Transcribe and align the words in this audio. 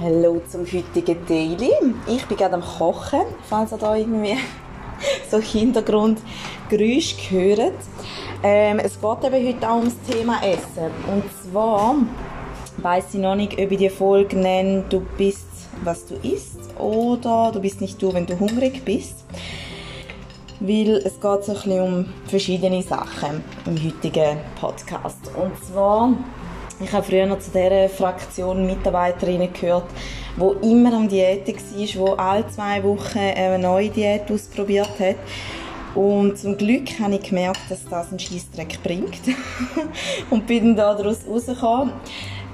Hallo 0.00 0.42
zum 0.50 0.66
heutigen 0.66 1.24
Daily. 1.28 1.70
Ich 2.08 2.26
bin 2.26 2.36
gerade 2.36 2.54
am 2.54 2.62
Kochen, 2.62 3.20
falls 3.48 3.70
ihr 3.70 3.78
da 3.78 3.94
irgendwie 3.94 4.36
so 5.30 5.38
Hintergrundgeräusche 5.38 7.30
hört. 7.30 7.74
Ähm, 8.42 8.80
es 8.80 9.00
geht 9.00 9.24
eben 9.24 9.46
heute 9.46 9.70
auch 9.70 9.76
ums 9.76 9.94
Thema 10.10 10.42
Essen. 10.42 10.90
Und 11.12 11.22
zwar 11.44 11.94
weiß 12.78 13.14
ich 13.14 13.20
noch 13.20 13.36
nicht, 13.36 13.52
ob 13.52 13.70
ich 13.70 13.78
die 13.78 13.88
Folge 13.88 14.36
nenne, 14.36 14.82
du 14.90 14.98
bist, 15.16 15.46
was 15.84 16.04
du 16.06 16.16
isst, 16.26 16.58
oder 16.76 17.52
du 17.52 17.60
bist 17.60 17.80
nicht 17.80 18.02
du, 18.02 18.12
wenn 18.12 18.26
du 18.26 18.36
hungrig 18.36 18.84
bist. 18.84 19.24
Weil 20.58 21.02
es 21.04 21.20
geht 21.20 21.44
so 21.44 21.52
ein 21.52 21.54
bisschen 21.54 21.80
um 21.80 22.06
verschiedene 22.26 22.82
Sachen 22.82 23.44
im 23.64 23.76
heutigen 23.76 24.38
Podcast. 24.58 25.30
Und 25.36 25.52
zwar 25.64 26.14
ich 26.84 26.92
habe 26.92 27.04
früher 27.04 27.26
noch 27.26 27.38
zu 27.38 27.50
dieser 27.50 27.88
Fraktion 27.88 28.66
Mitarbeiterinnen 28.66 29.52
gehört, 29.52 29.86
wo 30.36 30.52
immer 30.52 30.92
am 30.92 31.08
Diäten 31.08 31.54
war, 31.54 32.06
wo 32.06 32.12
alle 32.12 32.46
zwei 32.48 32.82
Wochen 32.84 33.18
eine 33.18 33.58
neue 33.58 33.88
Diät 33.88 34.30
ausprobiert 34.30 34.90
hat. 35.00 35.16
Und 35.94 36.36
zum 36.36 36.58
Glück 36.58 36.98
habe 37.00 37.14
ich 37.14 37.22
gemerkt, 37.22 37.60
dass 37.70 37.84
das 37.88 38.10
einen 38.10 38.18
Scheissdreck 38.18 38.82
bringt. 38.82 39.20
und 40.30 40.46
bin 40.46 40.76
dann 40.76 40.98
daraus 40.98 41.20
rausgekommen. 41.28 41.94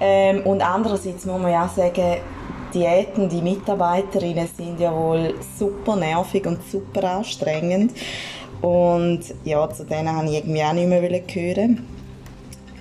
Ähm, 0.01 0.43
und 0.45 0.63
andererseits 0.63 1.25
muss 1.25 1.41
man 1.41 1.51
ja 1.51 1.67
auch 1.67 1.75
sagen, 1.75 2.19
Diäten, 2.73 3.29
die 3.29 3.43
Mitarbeiterinnen 3.43 4.47
sind 4.57 4.79
ja 4.79 4.95
wohl 4.95 5.35
super 5.59 5.97
nervig 5.97 6.47
und 6.47 6.59
super 6.71 7.03
anstrengend. 7.05 7.93
Und 8.61 9.23
ja, 9.45 9.69
zu 9.71 9.85
denen 9.85 10.15
habe 10.15 10.27
ich 10.29 10.35
irgendwie 10.35 10.63
auch 10.63 10.73
nicht 10.73 10.89
mehr 10.89 11.03
hören 11.03 12.00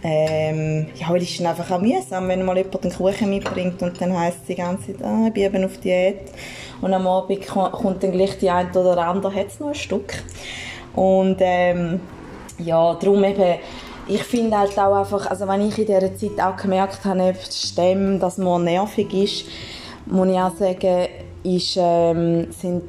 ähm, 0.03 0.87
ja, 0.95 1.13
es 1.15 1.23
ist 1.23 1.45
einfach 1.45 1.69
auch 1.71 1.81
mühsam, 1.81 2.27
wenn 2.27 2.45
mal 2.45 2.57
jemand 2.57 2.83
einen 2.83 2.93
Kuchen 2.93 3.29
mitbringt 3.29 3.81
und 3.81 3.99
dann 3.99 4.17
heisst 4.17 4.39
es 4.41 4.47
die 4.47 4.55
ganze 4.55 4.97
Zeit, 4.97 5.03
ah, 5.03 5.25
ich 5.27 5.33
bin 5.33 5.43
eben 5.43 5.65
auf 5.65 5.77
Diät. 5.77 6.31
Und 6.81 6.93
am 6.93 7.07
Abend 7.07 7.45
kommt 7.47 8.03
dann 8.03 8.11
gleich 8.11 8.37
die 8.37 8.49
eine 8.49 8.71
oder 8.71 9.05
andere, 9.07 9.33
hat 9.33 9.47
es 9.47 9.59
noch 9.59 9.69
ein 9.69 9.75
Stück. 9.75 10.23
Und 10.95 11.37
ähm, 11.39 11.99
ja, 12.57 12.93
darum 12.95 13.23
eben, 13.23 13.59
ich 14.07 14.23
finde 14.23 14.57
halt 14.57 14.77
auch 14.79 14.95
einfach, 14.95 15.29
also 15.29 15.47
wenn 15.47 15.67
ich 15.67 15.77
in 15.77 15.85
dieser 15.85 16.15
Zeit 16.15 16.39
auch 16.41 16.55
gemerkt 16.55 17.03
habe, 17.05 17.17
nebst 17.17 17.77
dem, 17.77 18.19
dass 18.19 18.37
man 18.37 18.63
nervig 18.63 19.13
ist, 19.13 19.45
muss 20.05 20.29
ich 20.29 20.39
auch 20.39 20.55
sagen, 20.55 21.07
ist, 21.43 21.77
ähm, 21.77 22.51
sind 22.51 22.83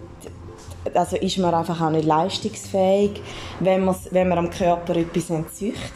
also 0.95 1.17
ist 1.17 1.39
man 1.39 1.55
einfach 1.55 1.81
auch 1.81 1.91
nicht 1.91 2.07
leistungsfähig, 2.07 3.21
wenn, 3.61 3.87
wenn 4.11 4.29
man 4.29 4.39
am 4.39 4.51
Körper 4.51 4.97
etwas 4.97 5.29
entzüchtet. 5.29 5.93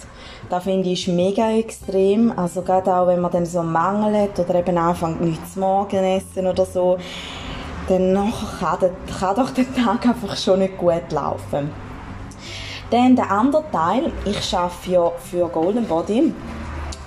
Das 0.51 0.65
finde 0.65 0.91
ich 0.91 1.09
mega 1.09 1.51
extrem. 1.51 2.33
Also 2.37 2.63
gerade 2.63 2.95
auch, 2.95 3.07
wenn 3.07 3.21
man 3.21 3.33
dann 3.33 3.47
so 3.47 3.63
Mangel 3.63 4.23
hat 4.23 4.39
oder 4.39 4.57
eben 4.57 4.77
anfängt 4.77 5.21
nichts 5.21 5.55
zu 5.55 5.61
morgen 5.61 6.05
essen 6.05 6.47
oder 6.47 6.67
so, 6.67 6.99
dann 7.89 8.33
kann, 8.61 8.79
der, 8.81 8.91
kann 9.19 9.37
doch 9.37 9.51
der 9.51 9.73
Tag 9.75 10.07
einfach 10.07 10.37
schon 10.37 10.61
nicht 10.61 10.79
gut 10.79 11.11
laufen. 11.11 11.71
Dann 12.91 13.17
der 13.17 13.31
andere 13.31 13.65
Teil, 13.73 14.13
ich 14.25 14.55
arbeite 14.57 14.91
ja 14.91 15.11
für 15.19 15.49
Golden 15.49 15.87
Body 15.87 16.33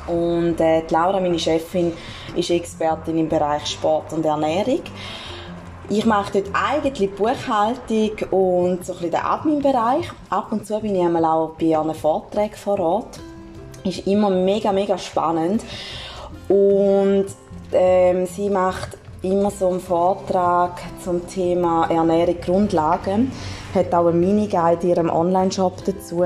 und 0.08 0.60
äh, 0.60 0.84
Laura, 0.90 1.20
meine 1.20 1.40
Chefin, 1.40 1.94
ist 2.36 2.50
Expertin 2.50 3.18
im 3.18 3.30
Bereich 3.30 3.66
Sport 3.68 4.14
und 4.14 4.26
Ernährung. 4.26 4.82
Ich 5.90 6.06
mache 6.06 6.42
dort 6.42 6.54
eigentlich 6.54 7.10
Buchhaltung 7.12 8.12
und 8.32 8.86
so 8.86 8.92
ein 8.92 9.00
bisschen 9.00 9.12
den 9.12 9.22
Admin-Bereich. 9.22 10.12
Ab 10.30 10.52
und 10.52 10.68
zu 10.68 10.78
bin 10.82 10.94
ich 10.94 11.02
einmal 11.02 11.24
auch 11.24 11.52
bei 11.58 11.78
einem 11.78 11.96
Vortrag 11.96 12.58
vor 12.58 12.78
Ort. 12.78 13.20
Ist 13.86 14.06
immer 14.06 14.30
mega, 14.30 14.74
mega 14.74 14.98
spannend. 14.98 15.64
Und 16.50 17.28
ähm, 17.72 18.26
sie 18.26 18.50
macht 18.50 18.98
immer 19.22 19.50
so 19.50 19.70
einen 19.70 19.80
Vortrag 19.80 20.82
zum 21.02 21.26
Thema 21.26 21.90
Ernährung 21.90 22.36
Grundlagen. 22.42 23.32
Hat 23.74 23.94
auch 23.94 24.08
einen 24.08 24.20
Miniguide 24.20 24.82
in 24.82 24.90
ihrem 24.90 25.10
Online-Shop 25.10 25.86
dazu. 25.86 26.26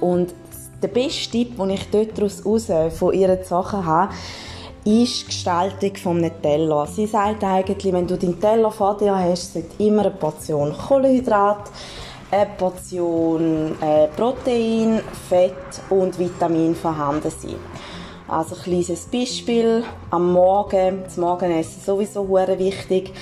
Und 0.00 0.34
der 0.82 0.88
beste 0.88 1.32
Tipp, 1.32 1.58
den 1.58 1.68
ich 1.68 1.90
dort 1.90 2.16
daraus 2.16 2.72
von 2.98 3.12
ihren 3.12 3.44
Sachen 3.44 3.84
habe, 3.84 4.14
ist 4.84 5.22
die 5.22 5.26
Gestaltung 5.26 5.96
vom 5.96 6.42
Teller. 6.42 6.86
Sie 6.86 7.06
sagt 7.06 7.42
eigentlich, 7.42 7.92
wenn 7.92 8.06
du 8.06 8.18
deinen 8.18 8.38
Teller 8.38 8.70
vor 8.70 8.96
dir 8.98 9.16
hast, 9.16 9.54
sollte 9.54 9.82
immer 9.82 10.02
eine 10.02 10.10
Portion 10.10 10.76
Kohlenhydrat, 10.76 11.70
eine 12.30 12.50
Portion 12.58 13.76
äh, 13.80 14.08
Protein, 14.08 15.00
Fett 15.28 15.54
und 15.88 16.18
Vitamin 16.18 16.74
vorhanden 16.74 17.30
sein. 17.30 17.56
Also 18.28 18.56
ein 18.56 18.62
kleines 18.62 19.06
Beispiel, 19.06 19.84
am 20.10 20.32
Morgen, 20.32 21.02
das 21.04 21.16
Morgenessen 21.16 21.80
sowieso 21.82 22.26
sehr 22.26 22.58
wichtig. 22.58 23.12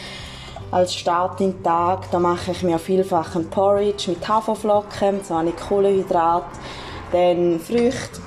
Als 0.72 0.94
Start 0.94 1.38
den 1.38 1.62
Tag, 1.62 2.10
da 2.10 2.18
mache 2.18 2.52
ich 2.52 2.62
mir 2.62 2.78
vielfach 2.78 3.36
ein 3.36 3.48
Porridge 3.50 4.10
mit 4.10 4.26
Haferflocken, 4.26 5.22
so 5.22 5.34
eine 5.34 5.52
Kohlenhydrat, 5.52 6.46
dann 7.12 7.60
Früchte, 7.60 8.20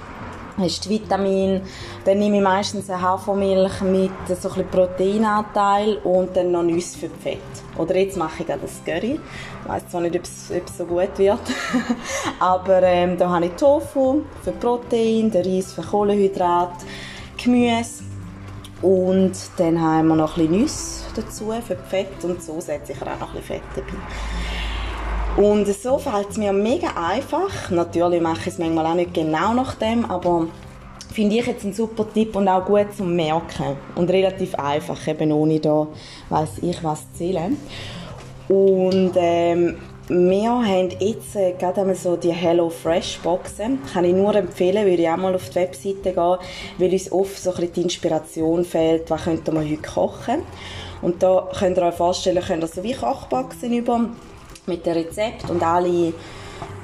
hast 0.57 0.89
Vitamin. 0.89 1.61
Dann 2.03 2.19
nehme 2.19 2.37
ich 2.37 2.43
meistens 2.43 2.89
eine 2.89 3.01
Hafermilch 3.01 3.81
mit 3.81 4.11
so 4.39 4.49
ein 4.49 4.67
Proteinanteil 4.69 5.97
und 5.97 6.35
dann 6.35 6.51
noch 6.51 6.63
Nüsse 6.63 6.97
für 6.97 7.09
Fett. 7.09 7.39
Oder 7.77 7.95
jetzt 7.97 8.17
mache 8.17 8.43
ich 8.43 8.47
das 8.47 8.83
Curry. 8.85 9.19
Ich 9.63 9.69
weiß 9.69 9.89
zwar 9.89 10.01
nicht, 10.01 10.15
ob 10.15 10.23
es, 10.23 10.51
ob 10.55 10.67
es 10.67 10.77
so 10.77 10.85
gut 10.85 11.17
wird, 11.17 11.39
aber 12.39 12.83
ähm, 12.83 13.17
da 13.17 13.29
habe 13.29 13.47
ich 13.47 13.51
Tofu 13.53 14.21
für 14.43 14.51
Protein, 14.51 15.31
den 15.31 15.43
Reis 15.43 15.73
für 15.73 15.81
Kohlenhydrat, 15.81 16.73
Gemüse 17.37 18.03
und 18.81 19.33
dann 19.57 19.81
haben 19.81 20.09
wir 20.09 20.15
noch 20.15 20.37
ein 20.37 20.47
bisschen 20.47 20.61
Nüsse 20.61 21.05
dazu 21.15 21.51
für 21.65 21.75
Fett 21.75 22.23
und 22.23 22.43
so 22.43 22.59
setze 22.61 22.91
ich 22.91 23.01
auch 23.01 23.19
noch 23.19 23.33
ein 23.33 23.41
bisschen 23.41 23.43
Fett 23.43 23.63
dabei. 23.75 23.97
Und 25.37 25.67
so 25.67 25.97
fällt 25.97 26.29
es 26.29 26.37
mir 26.37 26.53
mega 26.53 26.87
einfach. 26.95 27.69
Natürlich 27.69 28.21
mache 28.21 28.39
ich 28.41 28.47
es 28.47 28.57
manchmal 28.57 28.85
auch 28.85 28.95
nicht 28.95 29.13
genau 29.13 29.53
nach 29.53 29.75
dem, 29.75 30.05
aber 30.05 30.47
finde 31.13 31.35
ich 31.35 31.45
jetzt 31.45 31.65
ein 31.65 31.73
super 31.73 32.05
Tipp 32.13 32.37
und 32.37 32.47
auch 32.47 32.63
gut 32.63 32.95
zum 32.95 33.13
Merken 33.13 33.75
und 33.95 34.09
relativ 34.09 34.55
einfach, 34.55 35.05
eben 35.07 35.33
ohne 35.33 35.59
da 35.59 35.87
weiß 36.29 36.59
ich 36.61 36.81
was 36.83 37.01
zu 37.11 37.17
zählen. 37.17 37.57
Und 38.47 39.11
ähm, 39.15 39.75
wir 40.07 40.49
haben 40.49 40.89
jetzt 40.99 41.35
äh, 41.35 41.53
gerade 41.59 41.81
einmal 41.81 41.95
so 41.95 42.15
die 42.15 42.31
Hello 42.31 42.69
Fresh 42.69 43.19
Boxen. 43.19 43.79
Kann 43.91 44.05
ich 44.05 44.13
nur 44.13 44.35
empfehlen, 44.35 44.85
würde 44.85 45.01
ich 45.01 45.09
auch 45.09 45.17
mal 45.17 45.35
auf 45.35 45.49
die 45.49 45.55
Webseite 45.55 46.13
gehen, 46.13 46.37
weil 46.77 46.93
uns 46.93 47.11
oft 47.11 47.37
so 47.37 47.49
ein 47.49 47.55
bisschen 47.55 47.73
die 47.73 47.81
Inspiration 47.81 48.63
fehlt, 48.63 49.09
was 49.09 49.23
könnte 49.23 49.51
man 49.51 49.69
heute 49.69 49.81
kochen. 49.81 50.43
Und 51.01 51.21
da 51.21 51.49
könnt 51.59 51.77
ihr 51.77 51.83
euch 51.83 51.95
vorstellen, 51.95 52.41
könnt 52.41 52.63
ihr 52.63 52.67
so 52.67 52.83
wie 52.83 52.93
Kochboxen 52.93 53.73
über 53.73 54.09
mit 54.67 54.85
dem 54.85 54.93
Rezept 54.93 55.49
und 55.49 55.63
alle 55.63 56.13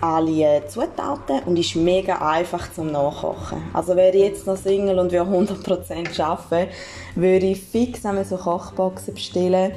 alle 0.02 0.64
Zutaten 0.68 1.42
und 1.46 1.58
ist 1.58 1.76
mega 1.76 2.16
einfach 2.16 2.74
zum 2.74 2.92
Nachkochen. 2.92 3.62
Also 3.72 3.96
wäre 3.96 4.16
ich 4.16 4.24
jetzt 4.24 4.48
noch 4.48 4.58
Single 4.58 4.98
und 5.00 5.12
wir 5.12 5.24
100% 5.24 6.22
arbeiten, 6.22 6.72
würde 7.16 7.46
ich 7.46 7.62
fix 7.62 8.06
einmal 8.06 8.26
so 8.26 8.38
Kochboxen 8.38 9.14
bestellen. 9.14 9.74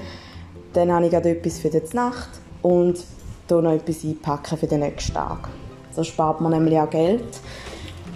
Dann 0.73 0.91
habe 0.91 1.05
ich 1.05 1.11
gerade 1.11 1.31
etwas 1.31 1.59
für 1.59 1.69
die 1.69 1.83
Nacht 1.95 2.31
und 2.63 3.05
noch 3.51 3.73
etwas 3.73 4.03
einpacken 4.05 4.57
für 4.57 4.67
den 4.67 4.81
nächsten 4.81 5.13
Tag. 5.13 5.49
So 5.95 6.03
spart 6.03 6.41
man 6.41 6.53
nämlich 6.53 6.79
auch 6.79 6.91
Geld. 6.91 7.41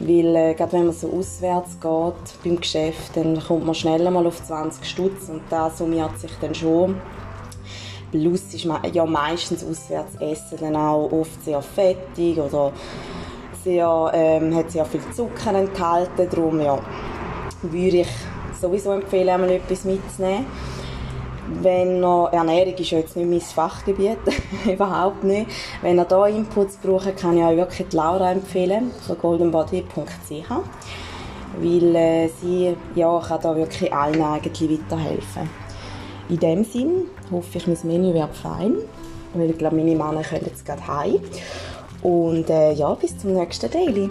Weil 0.01 0.37
äh, 0.37 0.55
gerade 0.55 0.73
wenn 0.73 0.87
man 0.87 0.95
so 0.95 1.13
auswärts 1.13 1.79
geht 1.81 2.45
beim 2.45 2.61
Geschäft, 2.61 3.17
dann 3.17 3.41
kommt 3.41 3.67
man 3.67 3.75
schneller 3.75 4.11
mal 4.11 4.27
auf 4.27 4.45
20 4.45 4.89
Stutz 4.89 5.29
und 5.29 5.43
das 5.51 5.79
summiert 5.79 6.19
sich 6.21 6.31
dann 6.41 6.55
schon 6.55 6.97
Plus 8.11 8.55
ist 8.55 8.65
man 8.65 8.81
ja 8.93 9.05
meistens 9.05 9.65
auswärts 9.65 10.15
essen 10.17 10.59
dann 10.61 10.77
auch 10.77 11.11
oft 11.13 11.45
sehr 11.45 11.61
fettig 11.61 12.39
oder 12.39 12.73
sehr, 13.63 14.11
ähm, 14.15 14.55
hat 14.55 14.71
sehr 14.71 14.85
viel 14.85 15.01
Zucker 15.15 15.55
enthalten. 15.55 16.29
Darum 16.31 16.61
ja, 16.61 16.79
würde 17.63 17.99
ich 17.99 18.09
sowieso 18.61 18.93
empfehlen, 18.93 19.29
einmal 19.29 19.51
etwas 19.51 19.85
mitzunehmen. 19.85 20.47
Wenn 21.63 22.01
noch, 22.01 22.29
Ernährung 22.31 22.75
ist 22.75 22.91
ja 22.91 22.99
jetzt 22.99 23.17
nicht 23.17 23.29
mein 23.29 23.41
Fachgebiet, 23.41 24.19
überhaupt 24.67 25.25
nicht. 25.25 25.51
Wenn 25.81 25.99
ihr 25.99 26.05
da 26.05 26.27
Inputs 26.27 26.77
braucht, 26.77 27.17
kann 27.17 27.39
ich 27.39 27.45
euch 27.45 27.57
wirklich 27.57 27.93
Laura 27.93 28.33
empfehlen, 28.33 28.91
von 29.07 29.19
goldenbody.ch 29.19 30.51
weil 31.61 31.97
äh, 31.97 32.29
sie 32.41 32.77
ja, 32.95 33.21
kann 33.21 33.41
da 33.41 33.57
wirklich 33.57 33.93
allen 33.93 34.23
eigentlich 34.23 34.71
weiterhelfen. 34.71 35.49
In 36.29 36.39
dem 36.39 36.65
Sinn 36.65 37.07
hoffe 37.31 37.59
ich, 37.59 37.67
mein 37.67 37.79
Menü 37.85 38.15
wird 38.15 38.37
fein. 38.37 38.75
Weil 39.35 39.51
ich 39.51 39.59
glaube, 39.59 39.77
meine 39.77 39.95
Männer 39.95 40.23
können 40.23 40.47
jetzt 40.47 40.65
gerade 40.65 40.87
heim. 40.87 41.21
Und 42.03 42.49
äh, 42.49 42.73
ja, 42.73 42.95
bis 42.95 43.19
zum 43.19 43.35
nächsten 43.35 43.71
Daily. 43.71 44.11